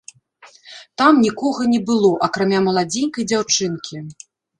Там 1.01 1.19
нікога 1.25 1.61
не 1.73 1.81
было, 1.89 2.11
акрамя 2.29 2.61
маладзенькай 2.69 3.27
дзяўчынкі. 3.33 4.01